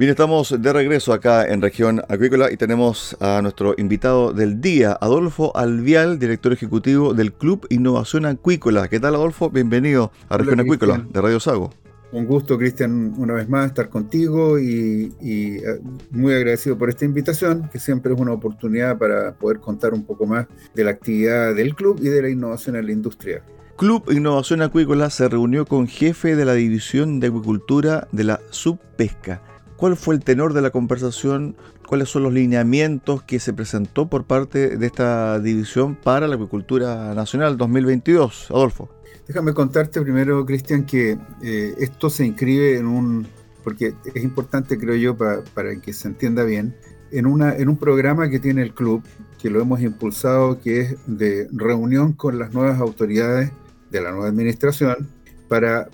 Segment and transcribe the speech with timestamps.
[0.00, 4.96] Bien, estamos de regreso acá en región acuícola y tenemos a nuestro invitado del día,
[4.98, 8.88] Adolfo Alvial, director ejecutivo del Club Innovación Acuícola.
[8.88, 9.50] ¿Qué tal, Adolfo?
[9.50, 11.74] Bienvenido a región acuícola de Radio Sago.
[12.12, 17.04] Un gusto, Cristian, una vez más estar contigo y, y, eh, muy agradecido por esta
[17.04, 21.54] invitación, que siempre es una oportunidad para poder contar un poco más de la actividad
[21.54, 23.42] del club y de la innovación en la industria.
[23.76, 29.42] Club Innovación Acuícola se reunió con jefe de la División de Acuicultura de la Subpesca
[29.80, 31.56] ¿Cuál fue el tenor de la conversación?
[31.88, 37.14] ¿Cuáles son los lineamientos que se presentó por parte de esta división para la acuicultura
[37.14, 38.50] nacional 2022?
[38.50, 38.90] Adolfo.
[39.26, 43.26] Déjame contarte primero, Cristian, que eh, esto se inscribe en un,
[43.64, 46.76] porque es importante, creo yo, para que se entienda bien,
[47.10, 49.02] en, una, en un programa que tiene el club,
[49.40, 53.50] que lo hemos impulsado, que es de reunión con las nuevas autoridades
[53.90, 55.08] de la nueva administración,
[55.50, 55.88] para,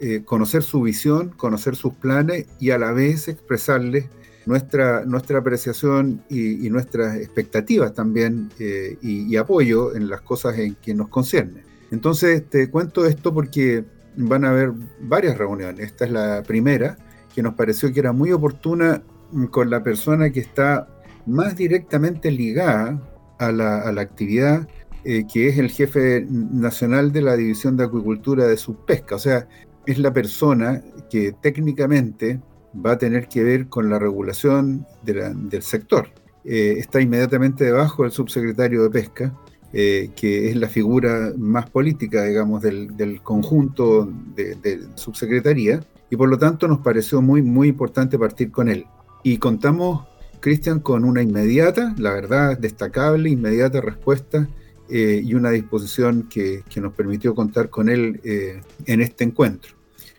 [0.00, 4.04] eh, conocer su visión, conocer sus planes y a la vez expresarles
[4.44, 10.92] nuestra, nuestra apreciación y, nuestras expectativas también eh, y, apoyo en las cosas en que
[10.92, 11.62] nos concierne.
[11.90, 15.86] Entonces te cuento esto porque van a haber varias reuniones.
[15.86, 16.98] Esta es la primera
[17.34, 19.02] que nos pareció que era muy oportuna
[19.50, 20.86] con la persona que está
[21.24, 23.00] más directamente ligada
[23.38, 24.68] a la, a la actividad
[25.04, 29.16] eh, que es el jefe nacional de la División de Acuicultura de Subpesca.
[29.16, 29.48] O sea,
[29.84, 30.80] es la persona
[31.10, 32.40] que técnicamente
[32.74, 36.08] va a tener que ver con la regulación del sector.
[36.44, 39.34] Eh, está inmediatamente debajo del subsecretario de Pesca,
[39.72, 45.80] eh, que es la figura más política, digamos, del, conjunto de, de, subsecretaría,
[46.10, 48.86] y por lo tanto nos pareció muy, muy importante partir con él.
[49.24, 50.06] Y contamos,
[50.38, 54.48] Cristian, con una inmediata, la verdad, destacable, inmediata respuesta
[54.94, 59.72] eh, y una disposición que, nos permitió contar con él eh, en este encuentro,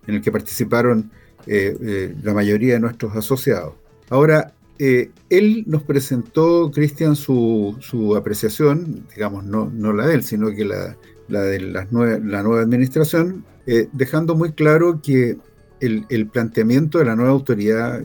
[0.07, 1.11] en el que participaron
[1.45, 3.75] eh, la mayoría de nuestros asociados.
[4.09, 10.49] Ahora, él nos presentó, Cristian, su, su, apreciación, digamos, no, no, la de él, sino
[10.49, 10.97] que la,
[11.27, 13.45] la de la nueva administración,
[13.91, 15.37] dejando muy claro que
[15.81, 18.03] el, el, planteamiento de la nueva autoridad,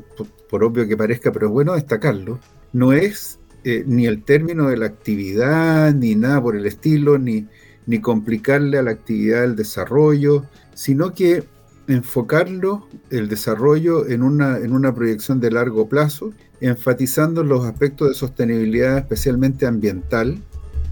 [0.50, 2.38] por obvio que parezca, pero es bueno destacarlo,
[2.74, 3.38] no es
[3.70, 7.46] eh, ni el término de la actividad, ni nada por el estilo, ni,
[7.84, 11.44] ni complicarle a la actividad el desarrollo, sino que
[11.86, 18.14] enfocarlo, el desarrollo, en una, en una proyección de largo plazo, enfatizando los aspectos de
[18.14, 20.38] sostenibilidad, especialmente ambiental,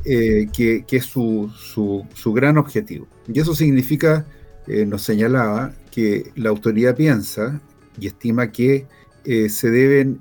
[0.05, 3.09] eh, que, que, es su, su, gran objetivo.
[3.27, 4.27] Y eso significa,
[4.67, 7.59] eh, nos señalaba, que la autoridad piensa
[7.99, 8.87] y estima que
[9.25, 10.21] se deben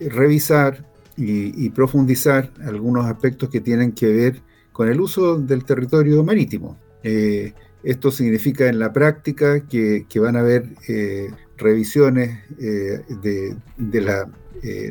[0.00, 0.84] revisar,
[1.18, 4.42] y, profundizar algunos aspectos que tienen que ver
[4.72, 6.78] con el uso del territorio marítimo.
[7.02, 14.26] Eh, esto significa en la práctica que, van a haber eh, revisiones eh, de, las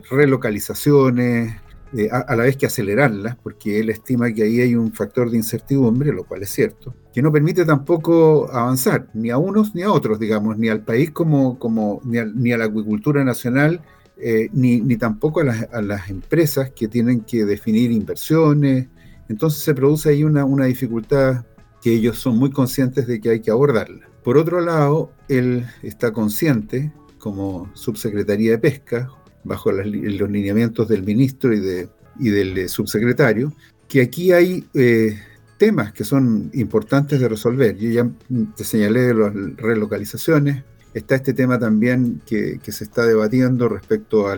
[0.09, 1.56] relocalizaciones,
[2.12, 5.38] a, a, la vez que acelerarlas, porque él estima que ahí hay un factor de
[5.38, 9.91] incertidumbre, lo cual es cierto, que no permite tampoco avanzar, ni a unos ni a
[9.91, 13.81] otros, digamos, ni al país como, como ni, ni a la acuicultura nacional,
[14.19, 18.87] eh, ni, ni, tampoco a las, a las, empresas que tienen que definir inversiones.
[19.29, 21.45] Entonces se produce ahí una, una, dificultad
[21.81, 24.09] que ellos son muy conscientes de que hay que abordarla.
[24.23, 29.09] Por otro lado, él está consciente, como subsecretaría de Pesca,
[29.43, 31.89] bajo los lineamientos del ministro y de,
[32.19, 33.53] y del subsecretario,
[33.87, 34.65] que aquí hay
[35.57, 37.77] temas que son importantes de resolver.
[37.77, 38.09] Yo ya
[38.55, 40.63] te señalé de las relocalizaciones,
[40.93, 44.35] está este tema también que, se está debatiendo respecto a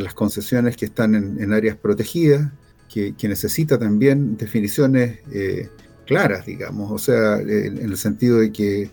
[0.00, 2.50] las concesiones que están en, áreas protegidas,
[2.88, 5.68] que, necesita también definiciones eh,
[6.06, 8.90] claras, digamos, o sea, en, el sentido de que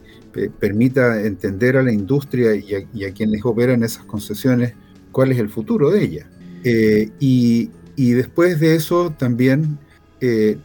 [0.60, 4.74] permita entender a la industria y a, quienes operan esas concesiones
[5.12, 6.30] cuál es el futuro de ella.
[6.64, 9.78] Eh, y, y después de eso también
[10.24, 10.60] eh,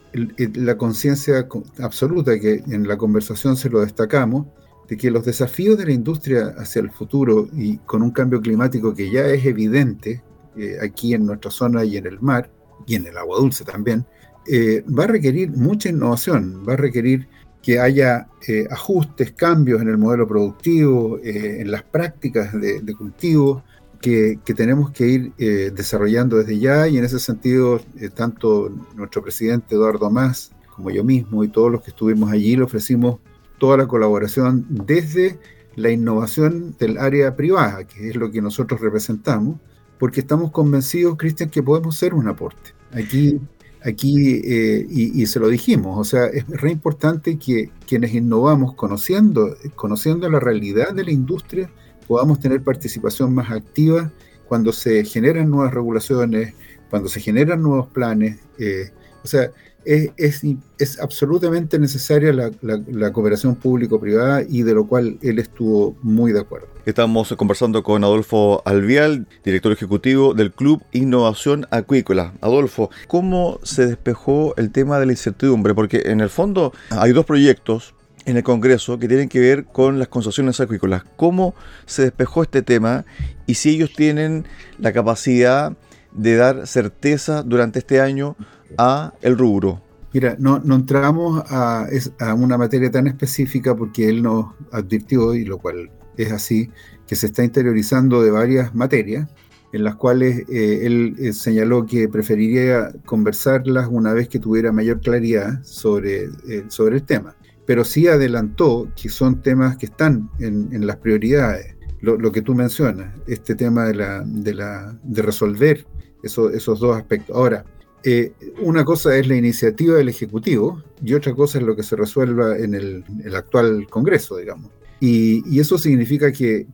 [0.54, 1.48] la conciencia
[1.80, 4.46] absoluta, que en la conversación se lo destacamos,
[4.88, 8.94] de que los desafíos de la industria hacia el futuro y con un cambio climático
[8.94, 10.22] que ya es evidente
[10.56, 12.50] eh, aquí en nuestra zona y en el mar,
[12.86, 14.06] y en el agua dulce también,
[14.46, 17.28] eh, va a requerir mucha innovación, va a requerir
[17.62, 18.28] que haya
[18.70, 23.64] ajustes, cambios en el modelo productivo, en las prácticas de, de cultivo,
[24.00, 26.88] que, tenemos que ir eh, desarrollando desde ya.
[26.88, 31.72] Y en ese sentido eh, tanto nuestro presidente Eduardo Más como yo mismo y todos
[31.72, 33.18] los que estuvimos allí le ofrecimos
[33.58, 35.38] toda la colaboración desde
[35.76, 39.58] la innovación del área privada, que es lo que nosotros representamos,
[39.98, 42.74] porque estamos convencidos, Cristian, que podemos ser un aporte.
[42.92, 43.40] Aquí,
[43.82, 48.74] aquí eh, y, y, se lo dijimos, o sea, es re importante que quienes innovamos
[48.74, 51.70] conociendo, conociendo la realidad de la industria,
[52.06, 54.10] podamos tener participación más activa
[54.48, 56.54] cuando se generan nuevas regulaciones,
[56.90, 58.38] cuando se generan nuevos planes.
[58.58, 58.90] Eh,
[59.22, 59.50] o sea,
[59.86, 60.42] es,
[60.78, 66.40] es, absolutamente necesaria la, la, cooperación público-privada y de lo cual él estuvo muy de
[66.40, 66.66] acuerdo.
[66.84, 72.34] Estamos conversando con Adolfo Alvial, director ejecutivo del Club Innovación Acuícola.
[72.40, 75.74] Adolfo, ¿cómo se despejó el tema de la incertidumbre?
[75.74, 77.94] Porque en el fondo hay dos proyectos
[78.24, 81.04] en el Congreso que tienen que ver con las concesiones acuícolas.
[81.16, 81.54] ¿Cómo
[81.86, 83.04] se despejó este tema
[83.46, 84.46] y si ellos tienen
[84.78, 85.76] la capacidad
[86.10, 88.36] de dar certeza durante este año
[88.78, 89.82] a el rubro?
[90.12, 91.86] Mira, no, no entramos a,
[92.20, 96.70] a, una materia tan específica porque él nos advirtió, y lo cual es así,
[97.06, 99.28] que se está interiorizando de varias materias
[99.72, 105.00] en las cuales eh, él eh, señaló que preferiría conversarlas una vez que tuviera mayor
[105.00, 107.36] claridad sobre, eh, sobre el tema
[107.66, 111.74] pero sí adelantó que son temas que están en, las prioridades.
[112.00, 115.84] Lo, que tú mencionas, este tema de, la, de, la, de resolver
[116.22, 117.34] esos dos aspectos.
[117.34, 117.64] Ahora,
[118.08, 121.96] eh, una cosa es la iniciativa del Ejecutivo y otra cosa es lo que se
[121.96, 123.04] resuelva en el,
[123.34, 124.70] actual Congreso, digamos.
[125.00, 126.68] Y, eso significa que,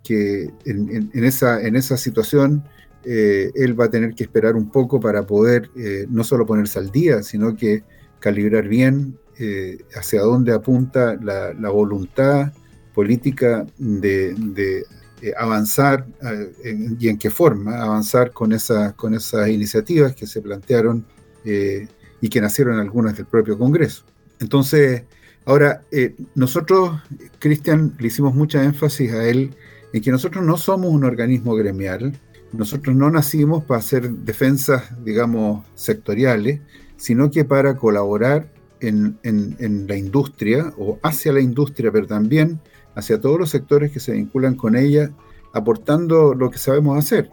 [0.66, 2.64] en, esa, situación
[3.06, 6.78] eh, él va a tener que esperar un poco para poder eh, no solo ponerse
[6.78, 7.82] al día, sino que
[8.20, 9.16] calibrar bien
[9.96, 12.52] hacia dónde apunta la, voluntad
[12.94, 14.84] política de,
[15.38, 16.06] avanzar
[17.00, 21.06] y en qué forma avanzar con, esa, con esas iniciativas que se plantearon
[21.44, 24.04] y que nacieron algunas del propio Congreso.
[24.40, 25.04] Entonces,
[25.44, 25.82] ahora,
[26.34, 27.00] nosotros,
[27.38, 29.54] Cristian, le hicimos mucha énfasis a él
[29.92, 32.18] en que nosotros no somos un organismo gremial,
[32.52, 36.60] nosotros no nacimos para hacer defensas, digamos, sectoriales,
[36.96, 38.48] sino que para colaborar
[38.80, 39.18] en,
[39.88, 42.60] la industria o hacia la industria, pero también
[42.94, 45.10] hacia todos los sectores que se vinculan con ella,
[45.52, 47.30] aportando lo que sabemos hacer,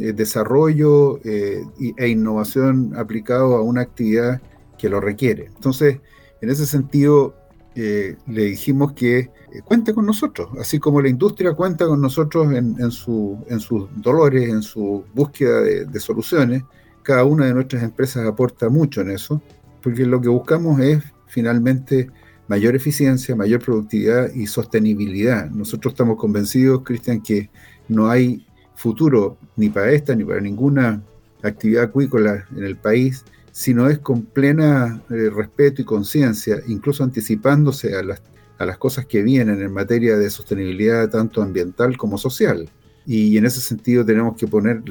[0.00, 1.64] eh, desarrollo eh,
[1.96, 4.40] e innovación aplicado a una actividad
[4.76, 5.46] que lo requiere.
[5.46, 6.00] Entonces,
[6.40, 7.34] en ese sentido,
[7.74, 9.30] eh, le dijimos que
[9.64, 14.48] cuente con nosotros, así como la industria cuenta con nosotros en, su, en sus dolores,
[14.48, 16.62] en su búsqueda de soluciones.
[17.02, 19.40] Cada una de nuestras empresas aporta mucho en eso
[19.82, 22.10] porque lo que buscamos es finalmente
[22.48, 25.50] mayor eficiencia, mayor productividad y sostenibilidad.
[25.50, 27.50] Nosotros estamos convencidos, Cristian, que
[27.88, 28.46] no hay
[28.78, 31.02] futuro ni para esta ni para ninguna
[31.42, 33.24] actividad acuícola en el país
[33.58, 39.20] si no es con plena eh, respeto y conciencia, incluso anticipándose a las, cosas que
[39.22, 42.68] vienen en materia de sostenibilidad tanto ambiental como social.
[43.04, 44.84] Y en ese sentido tenemos que poner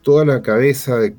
[0.00, 1.14] toda la cabeza de,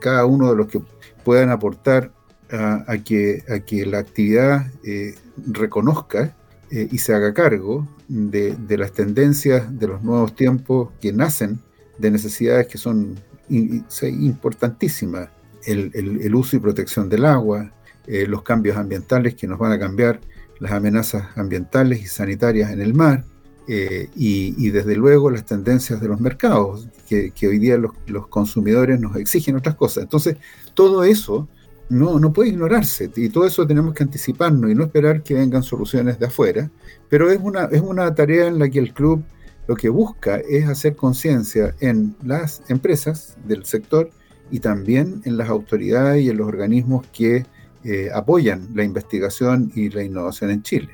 [0.00, 0.80] cada uno de los que
[1.24, 2.12] puedan aportar
[2.50, 5.16] a, que, a que, la actividad eh,
[5.48, 6.36] reconozca
[6.70, 11.60] eh, y se haga cargo de, las tendencias de los nuevos tiempos que nacen
[11.98, 15.28] de necesidades que son importantísimas.
[15.64, 17.72] El, uso y protección del agua,
[18.06, 20.20] eh, los cambios ambientales que nos van a cambiar
[20.60, 23.24] las amenazas ambientales y sanitarias en el mar,
[23.68, 29.14] y, desde luego las tendencias de los mercados, que, hoy día los, los, consumidores nos
[29.16, 30.04] exigen otras cosas.
[30.04, 30.38] Entonces,
[30.72, 31.48] todo eso
[31.88, 35.62] no, no puede ignorarse y todo eso tenemos que anticiparnos y no esperar que vengan
[35.62, 36.70] soluciones de afuera,
[37.08, 39.22] pero es una, es una tarea en la que el club
[39.66, 44.10] lo que busca es hacer conciencia en las empresas del sector
[44.50, 47.44] y también en las autoridades y en los organismos que
[47.84, 50.88] eh, apoyan la investigación y la innovación en Chile.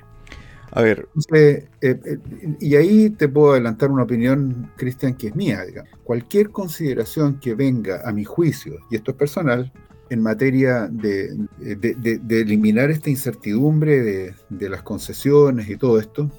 [0.72, 1.08] A ver.
[1.32, 2.18] Eh, eh,
[2.60, 5.62] y ahí te puedo adelantar una opinión, Cristian, que es mía.
[6.02, 9.72] Cualquier consideración que venga a mi juicio, y esto es personal,
[10.10, 11.36] en materia de,
[12.28, 16.30] eliminar esta incertidumbre de, las concesiones y todo esto,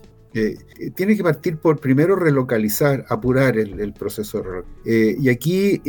[0.96, 4.44] tiene que partir por primero relocalizar, apurar el, proceso.
[4.86, 5.82] y aquí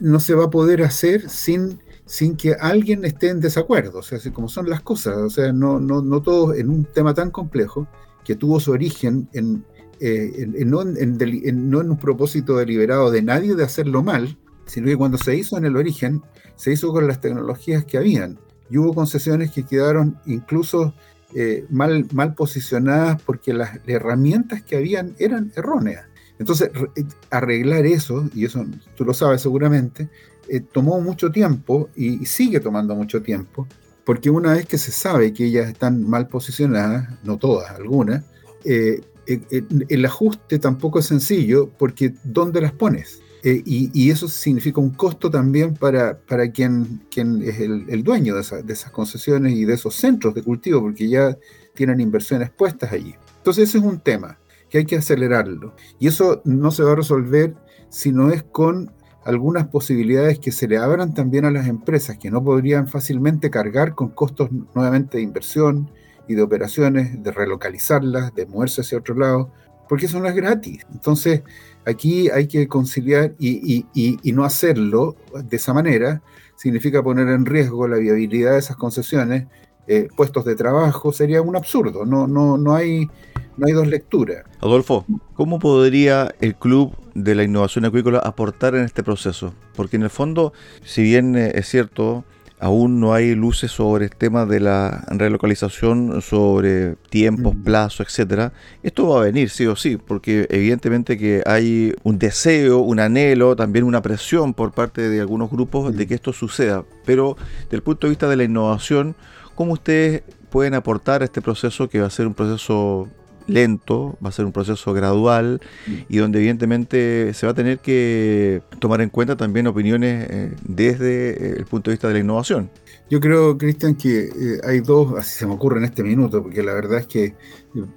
[0.00, 4.18] no se va a poder hacer sin sin que alguien esté en desacuerdo, o sea,
[4.32, 7.88] como son las cosas, o sea, no, no, no todo en un tema tan complejo
[8.24, 9.64] que tuvo su origen en,
[10.00, 15.36] eh, no, en, un propósito deliberado de nadie de hacerlo mal, sino que cuando se
[15.36, 16.22] hizo en el origen,
[16.56, 18.38] se hizo con las tecnologías que habían.
[18.70, 20.94] Y hubo concesiones que quedaron incluso
[21.34, 26.06] eh, mal, mal posicionadas porque las herramientas que habían eran erróneas.
[26.38, 28.64] Entonces, eh, arreglar eso, y eso
[28.96, 30.08] tú lo sabes seguramente,
[30.48, 33.66] eh, tomó mucho tiempo y, sigue tomando mucho tiempo,
[34.04, 38.24] porque una vez que se sabe que ellas están mal posicionadas, no todas, algunas,
[38.64, 43.20] el ajuste tampoco es sencillo, porque ¿dónde las pones?
[43.46, 48.72] Y, eso significa un costo también para, para quien, quien es el, dueño de, de,
[48.72, 51.36] esas concesiones y de esos centros de cultivo, porque ya
[51.74, 53.14] tienen inversiones puestas allí.
[53.36, 54.38] Entonces ese es un tema
[54.70, 55.74] que hay que acelerarlo.
[55.98, 57.54] Y eso no se va a resolver
[57.90, 58.90] si no es con
[59.24, 63.94] algunas posibilidades que se le abran también a las empresas que no podrían fácilmente cargar
[63.94, 65.90] con costos nuevamente de inversión
[66.28, 69.52] y de operaciones, de relocalizarlas, de moverse hacia otro lado,
[69.88, 70.86] porque son las gratis.
[70.92, 71.42] Entonces,
[71.86, 73.84] aquí hay que conciliar y,
[74.32, 76.22] no hacerlo de esa manera
[76.56, 79.46] significa poner en riesgo la viabilidad de esas concesiones,
[79.86, 82.06] eh, puestos de trabajo, sería un absurdo.
[82.06, 83.08] No, no, no hay
[83.56, 84.44] no hay dos lecturas.
[84.60, 89.54] Adolfo, ¿cómo podría el Club de la Innovación Acuícola aportar en este proceso?
[89.76, 92.24] Porque en el fondo, si bien eh, es cierto,
[92.60, 98.52] aún no hay luces sobre el tema de la relocalización, sobre tiempos, plazos, etcétera.
[98.82, 103.56] Esto va a venir sí o sí, porque evidentemente que hay un deseo, un anhelo,
[103.56, 106.84] también una presión por parte de algunos grupos de que esto suceda.
[107.04, 109.14] Pero desde el punto de vista de la innovación,
[109.54, 113.08] ¿cómo ustedes pueden aportar a este proceso que va a ser un proceso
[113.46, 115.92] lento, va a ser un proceso gradual mm.
[116.08, 121.30] y donde evidentemente se va a tener que tomar en cuenta también opiniones eh, desde
[121.30, 122.70] eh, el punto de vista de la innovación.
[123.10, 126.62] Yo creo, Cristian, que eh, hay dos, así se me ocurre en este minuto, porque
[126.62, 127.34] la verdad es que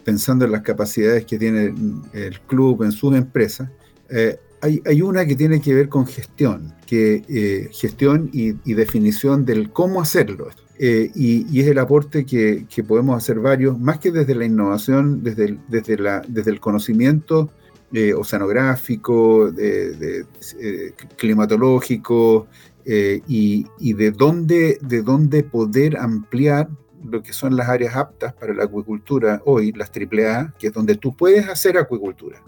[0.03, 1.73] pensando en las capacidades que tiene
[2.13, 3.69] el club en sus empresas,
[4.61, 9.71] hay, hay, una que tiene que ver con gestión, que gestión y, y definición del
[9.71, 10.49] cómo hacerlo.
[10.79, 15.45] Eh, y, es el aporte que, podemos hacer varios, más que desde la innovación, desde
[15.45, 17.49] el, desde la, desde el conocimiento
[17.91, 20.23] eh, oceanográfico, eh,
[21.15, 22.47] climatológico,
[22.89, 26.69] y, de, dónde, de dónde poder ampliar
[27.03, 30.95] lo que son las áreas aptas para la acuicultura hoy, las AAA, que es donde
[30.95, 32.41] tú puedes hacer acuicultura,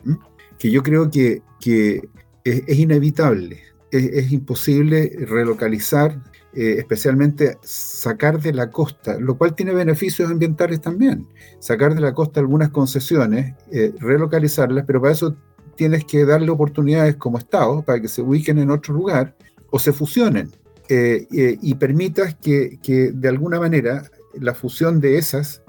[0.58, 2.08] que yo creo que, que
[2.46, 6.22] es, inevitable, es imposible relocalizar
[6.54, 11.28] eh, especialmente sacar de la costa, lo cual tiene beneficios ambientales también,
[11.60, 15.36] sacar de la costa algunas concesiones, eh, relocalizarlas, pero para eso
[15.76, 19.36] tienes que darle oportunidades como Estado para que se ubiquen en otro lugar
[19.70, 20.50] o se fusionen
[20.90, 25.62] eh, y permitas que, que, de alguna manera la fusión de esas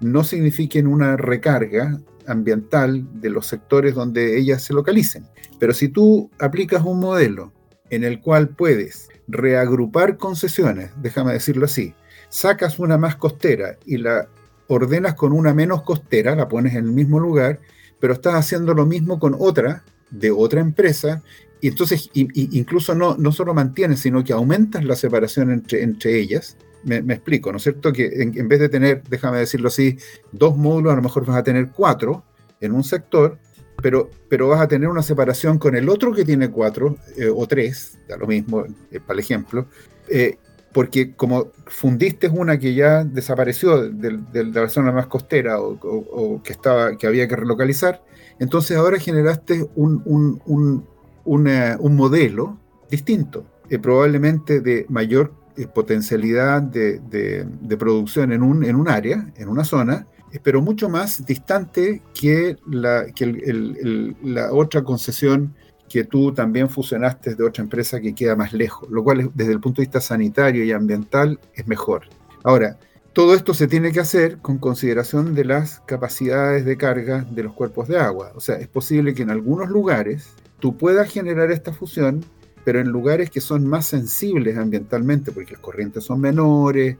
[0.00, 5.24] no signifique una recarga ambiental de los sectores donde ellas se localicen.
[5.58, 7.52] Pero si tú aplicas un modelo
[7.90, 11.94] en el cual puedes reagrupar concesiones, déjame decirlo así,
[12.28, 14.28] sacas una más costera y la
[14.68, 17.60] ordenas con una menos costera, la pones en el mismo lugar,
[18.00, 21.22] pero estás haciendo lo mismo con otra de otra empresa,
[21.60, 26.56] y entonces incluso no, no solo mantienes, sino que aumentas la separación entre, entre ellas.
[26.84, 27.92] Me, explico, ¿no es cierto?
[27.92, 29.98] Que en, vez de tener, déjame decirlo así,
[30.30, 32.22] dos módulos, a lo mejor vas a tener cuatro
[32.60, 33.38] en un sector,
[33.82, 37.46] pero, pero vas a tener una separación con el otro que tiene cuatro eh, o
[37.46, 39.66] tres, da lo mismo, eh, para el ejemplo,
[40.08, 40.36] eh,
[40.72, 46.96] porque como fundiste una que ya desapareció de, la zona más costera o, que, estaba,
[46.96, 48.02] que había que relocalizar,
[48.38, 50.84] entonces ahora generaste un, un,
[51.24, 52.58] un, modelo
[52.90, 53.44] distinto,
[53.82, 55.32] probablemente de mayor
[55.74, 60.06] potencialidad de, de, producción en un, en un área, en una zona,
[60.42, 63.06] pero mucho más distante que la,
[64.22, 65.54] la otra concesión
[65.88, 69.60] que tú también fusionaste de otra empresa que queda más lejos, lo cual desde el
[69.60, 72.02] punto de vista sanitario y ambiental es mejor.
[72.44, 72.78] Ahora,
[73.12, 77.52] todo esto se tiene que hacer con consideración de las capacidades de carga de los
[77.52, 78.32] cuerpos de agua.
[78.36, 82.24] O sea, es posible que en algunos lugares tú puedas generar esta fusión,
[82.64, 86.96] pero en lugares que son más sensibles ambientalmente, porque las corrientes son menores,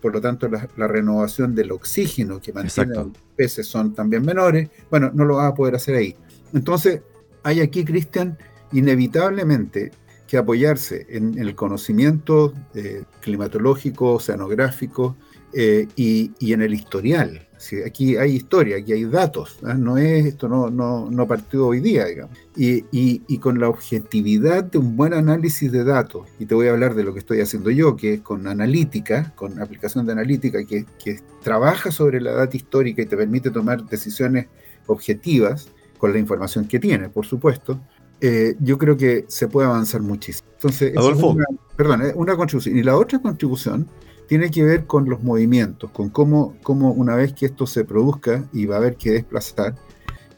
[0.00, 5.10] por lo tanto la, renovación del oxígeno que mantienen los peces son también menores, bueno,
[5.12, 6.16] no lo vas a poder hacer ahí.
[6.52, 7.02] Entonces,
[7.42, 8.38] hay aquí, Cristian,
[8.72, 9.92] inevitablemente
[10.26, 15.16] que apoyarse en, el conocimiento eh, climatológico, oceanográfico
[15.52, 17.46] eh, y, en el historial.
[17.86, 19.74] Aquí hay historia, aquí hay datos, ¿ah?
[19.74, 22.36] no es esto no, no, no partió hoy día, digamos.
[22.56, 26.70] Y, y, con la objetividad de un buen análisis de datos, y te voy a
[26.70, 30.64] hablar de lo que estoy haciendo yo, que es con analítica, con aplicación de analítica,
[30.64, 34.46] que, que trabaja sobre la data histórica y te permite tomar decisiones
[34.86, 35.68] objetivas
[35.98, 37.80] con la información que tiene, por supuesto,
[38.20, 40.48] eh, yo creo que se puede avanzar muchísimo.
[40.54, 41.44] Entonces, una,
[41.76, 42.78] perdón, una contribución.
[42.78, 43.86] Y la otra contribución
[44.26, 48.48] tiene que ver con los movimientos, con cómo, cómo una vez que esto se produzca
[48.52, 49.74] y va a haber que desplazar,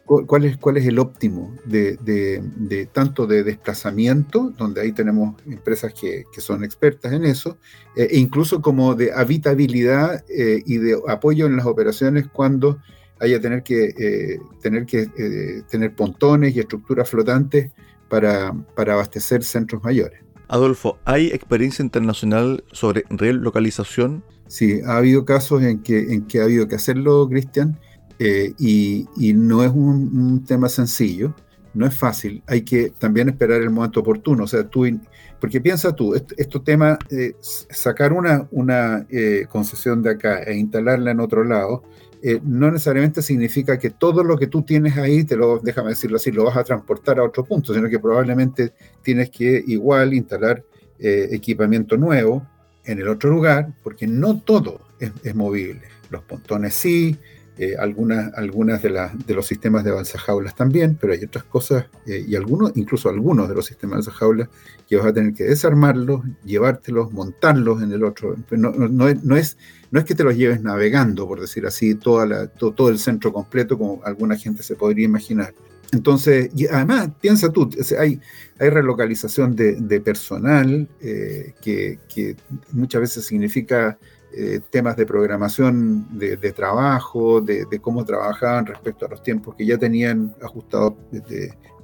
[0.07, 5.93] cuál es, cuál es el óptimo de, de, tanto de desplazamiento, donde ahí tenemos empresas
[5.93, 7.59] que, que son expertas en eso,
[7.97, 12.79] eh, e incluso como de habitabilidad eh, y de apoyo en las operaciones cuando
[13.19, 15.07] haya tener que, eh, tener, que
[15.71, 17.73] tener pontones y estructuras flotantes
[18.09, 20.26] para, para abastecer centros mayores.
[20.49, 24.23] Adolfo, ¿hay experiencia internacional sobre relocalización?
[24.47, 27.79] Sí, ha habido casos en que, en que ha habido que hacerlo, Cristian,
[28.19, 31.35] eh, y, y, no es un, tema sencillo,
[31.75, 34.87] no es fácil, hay que también esperar el momento oportuno, o sea, tú,
[35.41, 36.99] porque piensa tú, este, tema,
[37.41, 39.07] sacar una, una
[39.51, 41.83] concesión de acá e instalarla en otro lado,
[42.29, 46.17] eh, no necesariamente significa que todo lo que tú tienes ahí, te lo, déjame decirlo
[46.17, 50.65] así, lo vas a transportar a otro punto, sino que probablemente tienes que igual instalar
[50.99, 52.45] eh, equipamiento nuevo
[52.85, 55.83] en el otro lugar, porque no todo es movible.
[56.11, 57.17] Los pontones sí,
[57.59, 58.91] eh, algunas, algunas de,
[59.27, 63.49] de los sistemas de avanzajaulas también, pero hay otras cosas, eh, y algunos, incluso algunos
[63.49, 64.49] de los sistemas de avanzajaulas,
[64.87, 68.37] que vas a tener que desarmarlos, llevártelos, montarlos en el otro.
[68.51, 69.57] No, no, es, no, es,
[69.91, 73.33] no es que te los lleves navegando, por decir así, toda la, todo el centro
[73.33, 75.55] completo, como alguna gente se podría imaginar.
[75.93, 78.21] Entonces, y además, piensa tú, hay,
[78.59, 81.99] hay relocalización de, personal eh, que,
[82.73, 83.99] muchas veces significa
[84.33, 89.79] eh, temas de programación de, trabajo, de, cómo trabajaban respecto a los tiempos que ya
[89.79, 90.95] tenían ajustados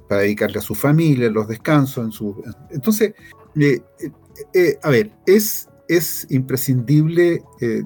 [0.07, 2.05] para dedicarle a su familia, los descansos.
[2.05, 3.15] En su, entonces,
[3.59, 3.81] eh,
[4.53, 7.41] eh, a ver, es, es imprescindible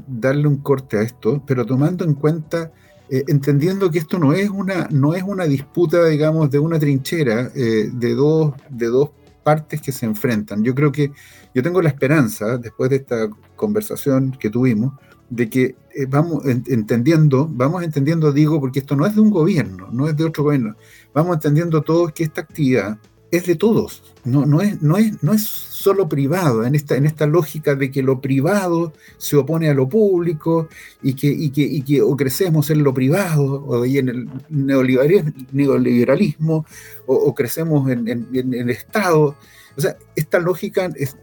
[0.08, 2.72] darle un corte a esto, pero tomando en cuenta,
[3.10, 8.16] entendiendo que esto no es una, no es una disputa, digamos, de una trinchera de,
[8.16, 9.12] dos, de dos
[9.48, 10.62] partes que se enfrentan.
[10.62, 11.14] Yo creo que
[11.56, 14.92] yo tengo la esperanza, después de esta conversación que tuvimos,
[15.30, 15.64] de que
[15.96, 20.18] eh, vamos entendiendo, vamos entendiendo, digo, porque esto no es de un gobierno, no es
[20.18, 20.76] de otro gobierno,
[21.14, 22.98] vamos entendiendo todos que esta actividad
[23.32, 27.06] es de todos, no, no, es, no, es, no es solo privado, en esta, en
[27.06, 30.70] esta lógica de que lo privado se opone a lo público
[31.02, 36.66] y que, y que, y que o crecemos en lo privado o en el neoliberalismo
[37.06, 39.36] o, crecemos en, en, el Estado.
[39.76, 41.18] O sea, esta lógica es,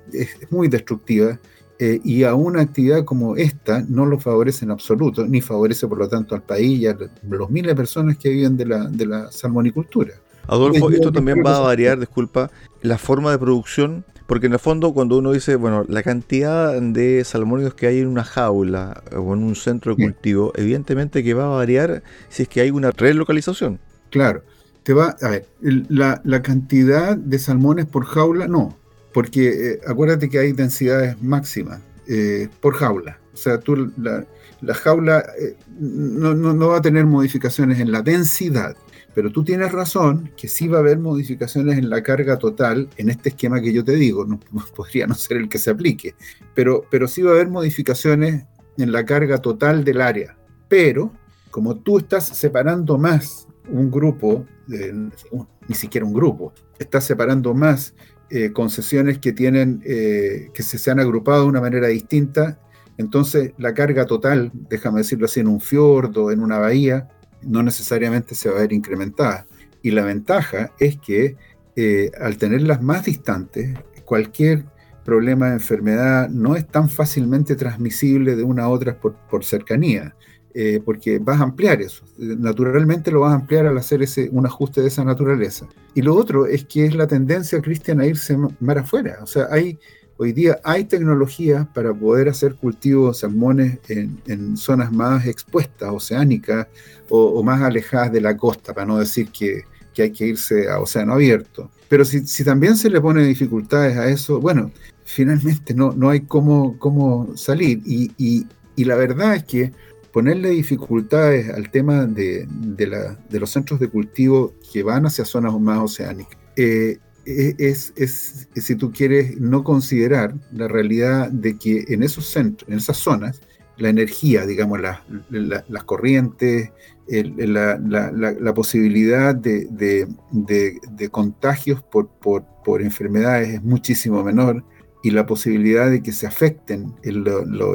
[0.51, 1.41] muy destructiva
[1.79, 5.99] eh, y a una actividad como esta no lo favorece en absoluto, ni favorece por
[5.99, 6.97] lo tanto al país y a
[7.29, 10.15] los miles de personas que viven de la, de la salmonicultura.
[10.47, 12.51] Adolfo, esto también va a variar, disculpa,
[12.83, 17.25] la forma de producción, porque en el fondo cuando uno dice, bueno, la cantidad de
[17.25, 21.45] salmónidos que hay en una jaula o en un centro de cultivo, evidentemente que va
[21.45, 23.81] a variar si es que hay una relocalización.
[24.11, 24.43] Claro,
[24.85, 28.77] te va, a ver, la, cantidad de salmones por jaula, no,
[29.13, 33.19] porque eh, acuérdate que hay densidades máximas eh, por jaula.
[33.33, 38.77] O sea, tú la, jaula eh, no, no, va a tener modificaciones en la densidad.
[39.15, 43.11] Pero tú tienes razón que sí va a haber modificaciones en la carga total en
[43.11, 44.41] este esquema que yo te digo, no,
[44.77, 46.15] podría no ser el que se aplique,
[46.55, 48.45] pero, sí va a haber modificaciones
[48.77, 50.37] en la carga total del área.
[50.69, 51.13] Pero
[51.51, 57.95] como tú estás separando más un grupo, ni siquiera un grupo, estás separando más
[58.31, 62.59] eh, concesiones que tienen, eh, que se, se han agrupado de una manera distinta,
[62.97, 67.09] entonces la carga total, déjame decirlo así, en un fiordo, en una bahía,
[67.47, 69.47] no necesariamente se va a ver incrementada.
[69.83, 71.37] Y la ventaja es que
[71.77, 74.65] eh, al tenerlas más distantes, cualquier
[75.05, 80.15] problema de enfermedad no es tan fácilmente transmisible de una a otra por, cercanía,
[80.55, 82.05] eh, porque vas a ampliar eso.
[82.17, 85.67] Naturalmente lo vas a ampliar al hacer ese, un ajuste de esa naturaleza.
[85.95, 89.19] Y lo otro es que es la tendencia, Cristian, a irse más afuera.
[89.23, 89.79] O sea, hay
[90.17, 96.69] Hoy día hay tecnologías para poder hacer cultivos de salmones en, zonas más expuestas, oceánicas
[97.09, 100.79] o, más alejadas de la costa, para no decir que, que hay que irse a
[100.79, 101.71] océano abierto.
[101.89, 104.71] Pero si, también se le pone dificultades a eso, bueno,
[105.05, 107.83] finalmente no, no hay cómo, cómo salir.
[107.85, 109.73] Y, y, la verdad es que
[110.13, 115.81] ponerle dificultades al tema de, de, los centros de cultivo que van hacia zonas más
[115.81, 122.27] oceánicas eh, es, es, si tú quieres, no considerar la realidad de que en esos
[122.27, 123.41] centros, en esas zonas,
[123.77, 126.71] la energía, digamos, la, la, las corrientes,
[127.09, 134.65] la, la, posibilidad de, de, de, contagios por, por, por, enfermedades es muchísimo menor
[135.03, 137.27] y la posibilidad de que se afecten el,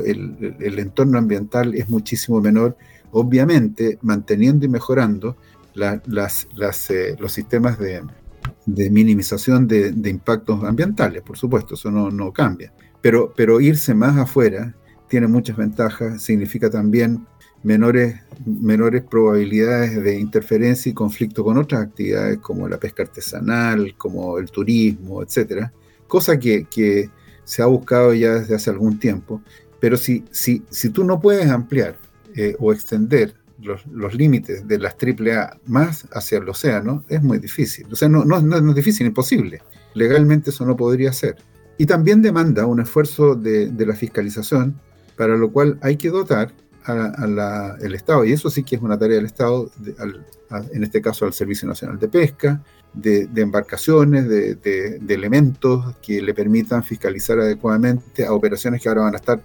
[0.05, 2.75] el, el entorno ambiental es muchísimo menor,
[3.11, 5.37] obviamente manteniendo y mejorando
[5.75, 8.01] las, las, eh, los sistemas de,
[8.65, 12.73] de minimización de, de, impactos ambientales, por supuesto, eso no, no cambia.
[13.01, 14.75] Pero, pero irse más afuera
[15.07, 17.25] tiene muchas ventajas, significa también
[17.63, 24.37] menores, menores probabilidades de interferencia y conflicto con otras actividades como la pesca artesanal, como
[24.37, 25.73] el turismo, etcétera,
[26.07, 27.09] cosa que, que
[27.43, 29.41] se ha buscado ya desde hace algún tiempo.
[29.79, 31.97] Pero si, si, si tú no puedes ampliar
[32.35, 37.87] eh, o extender los, límites de las AAA más hacia el océano, es muy difícil.
[37.91, 39.61] O sea, no, no, no, es difícil, imposible.
[39.93, 41.37] Legalmente eso no podría ser.
[41.77, 44.79] Y también demanda un esfuerzo de, de la fiscalización,
[45.15, 46.53] para lo cual hay que dotar
[46.85, 49.69] al Estado, y eso sí que es una tarea del Estado,
[50.71, 56.33] en este caso al Servicio Nacional de Pesca, de, embarcaciones, de, de, elementos que le
[56.33, 59.41] permitan fiscalizar adecuadamente a operaciones que ahora van a estar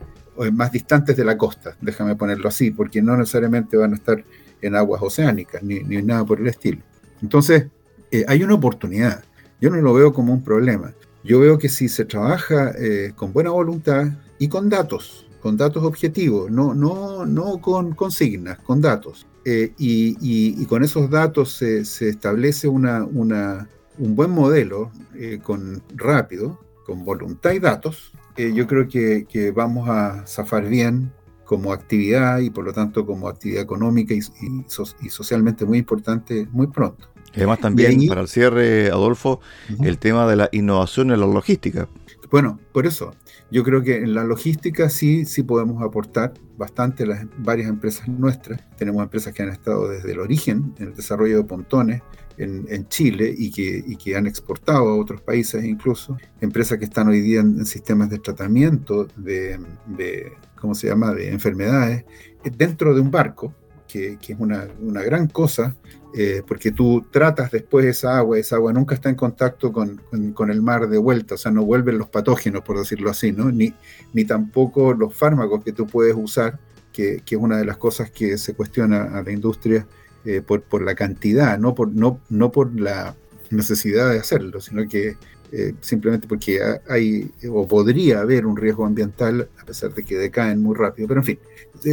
[0.53, 4.25] más distantes de la costa, déjame ponerlo así, porque no necesariamente van a estar
[4.61, 6.83] en aguas oceánicas, ni, ni nada por el estilo.
[7.23, 7.67] Entonces,
[8.11, 9.25] eh, hay una oportunidad.
[9.61, 10.93] Yo no lo veo como un problema.
[11.25, 15.83] Yo veo que si se trabaja eh, con buena voluntad y con datos, con datos
[15.83, 19.27] objetivos, no, no, no con consignas, con datos.
[19.45, 23.69] Eh, y, y, y, con esos datos se, se establece una, una,
[23.99, 28.13] un buen modelo eh, con rápido, con voluntad y datos.
[28.37, 31.13] Eh, yo creo que, que, vamos a zafar bien
[31.45, 35.79] como actividad y por lo tanto como actividad económica y, y, so, y socialmente muy
[35.79, 37.09] importante muy pronto.
[37.37, 39.87] Además también, ahí, para el cierre, Adolfo, uh -huh.
[39.87, 41.89] el tema de la innovación en la logística.
[42.35, 43.15] Bueno, por eso,
[43.53, 48.61] yo creo que en la logística sí, sí podemos aportar bastante las varias empresas nuestras.
[48.77, 52.03] Tenemos empresas que han estado desde el origen en el desarrollo de pontones
[52.37, 56.17] en, Chile y que, y que, han exportado a otros países incluso.
[56.41, 61.15] Empresas que están hoy día en, en sistemas de tratamiento de, de, ¿cómo se llama?,
[61.15, 62.05] de enfermedades
[62.43, 63.55] dentro de un barco,
[63.87, 65.77] que, que es una, una, gran cosa,
[66.17, 70.01] eh, porque tú tratas después esa agua, esa agua nunca está en contacto con,
[70.33, 73.51] con, el mar de vuelta, o sea, no vuelven los patógenos, por decirlo así, ¿no?
[73.51, 73.75] ni,
[74.13, 76.61] ni tampoco los fármacos que tú puedes usar,
[76.93, 79.89] que, que, es una de las cosas que se cuestiona a la industria
[80.25, 83.17] eh, por, por, la cantidad, no por, no, no por la
[83.51, 85.17] necesidad de hacerlo, sino que
[85.51, 90.63] eh, simplemente porque hay o podría haber un riesgo ambiental a pesar de que decaen
[90.63, 91.39] muy rápido, pero en fin,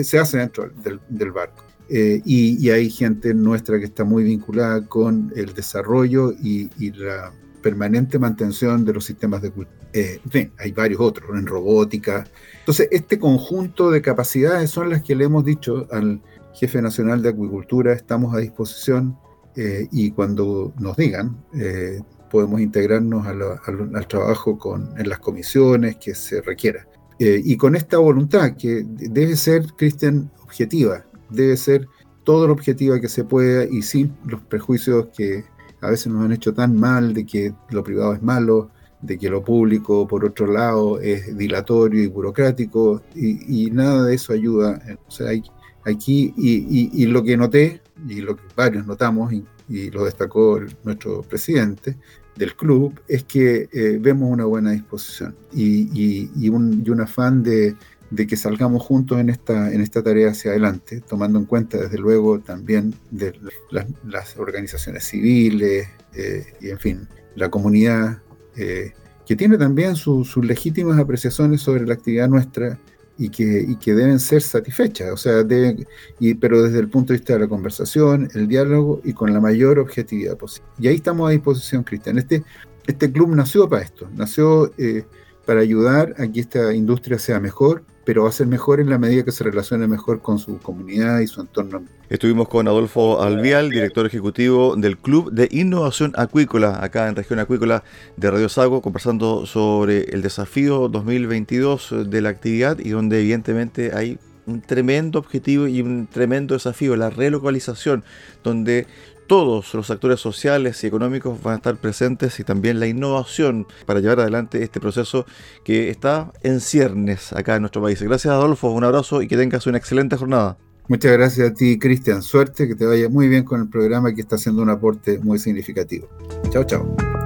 [0.04, 1.71] se hace dentro del, del barco.
[1.93, 6.91] Eh, y, y, hay gente nuestra que está muy vinculada con el desarrollo y, y
[6.93, 9.82] la permanente mantención de los sistemas de cultura.
[9.93, 10.19] Eh,
[10.58, 12.25] hay varios otros, en robótica.
[12.60, 16.21] Entonces, este conjunto de capacidades son las que le hemos dicho al
[16.54, 19.17] jefe nacional de acuicultura, estamos a disposición
[19.56, 21.99] eh, y cuando nos digan, eh,
[22.30, 26.88] podemos integrarnos a la, al, al, trabajo con, en las comisiones que se requiera.
[27.19, 31.88] y con esta voluntad que debe ser, Cristian, objetiva, debe ser
[32.24, 35.44] todo lo objetiva que se pueda y sin los prejuicios que
[35.82, 38.70] a veces nos han hecho tan mal de que lo privado es malo,
[39.02, 44.15] de que lo público, por otro lado, es dilatorio y burocrático, y, y nada de
[44.15, 44.80] eso ayuda.
[45.08, 45.44] O sea, hay,
[45.86, 49.44] aquí, y, y, y, lo que noté, y lo que varios notamos, y,
[49.91, 51.96] lo destacó el, nuestro presidente
[52.36, 57.76] del club, es que eh, vemos una buena disposición y, un, un afán de,
[58.12, 61.97] de que salgamos juntos en esta, en esta tarea hacia adelante, tomando en cuenta desde
[61.97, 63.34] luego también de
[63.71, 68.21] las, organizaciones civiles eh, y en fin, la comunidad
[68.58, 68.91] eh,
[69.26, 72.78] que tiene también su, sus legítimas apreciaciones sobre la actividad nuestra
[73.17, 75.88] y que, y que deben ser satisfechas, o sea, deben,
[76.19, 79.39] y, pero desde el punto de vista de la conversación, el diálogo y con la
[79.39, 80.67] mayor objetividad posible.
[80.80, 82.17] Y ahí estamos a disposición, Cristian.
[82.17, 82.43] Este,
[82.88, 85.06] este club nació para esto, nació eh,
[85.45, 88.97] para ayudar a que esta industria sea mejor, pero va a ser mejor en la
[88.97, 91.84] medida que se relacione mejor con su comunidad y su entorno.
[92.10, 97.84] Estuvimos con Adolfo Alvial, director ejecutivo del Club de Innovación Acuícola, acá en Región Acuícola
[98.17, 104.19] de Radio Sago, conversando sobre el desafío 2022 de la actividad y donde evidentemente hay
[104.45, 108.04] un tremendo objetivo y un tremendo desafío, la relocalización,
[108.43, 108.88] donde
[109.32, 114.02] todos los actores sociales y económicos van a estar presentes y también la innovación para
[114.02, 115.26] llevar adelante este proceso
[115.63, 118.02] que está en ciernes acá en nuestro país.
[118.02, 120.58] Gracias Adolfo, un abrazo y que tengas una excelente jornada.
[120.89, 122.22] Muchas gracias a ti, Cristian.
[122.22, 125.39] Suerte, que te vaya muy bien con el programa que está haciendo un aporte muy
[125.39, 126.10] significativo.
[126.50, 127.21] Chao, chao.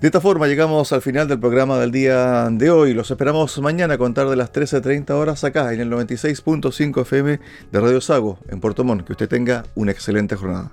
[0.00, 2.94] De esta forma llegamos al final del programa del día de hoy.
[2.94, 7.38] Los esperamos mañana a contar de las 13.30 horas acá en el 96.5 FM
[7.70, 9.04] de Radio Sago en Puerto Montt.
[9.04, 10.72] Que usted tenga una excelente jornada.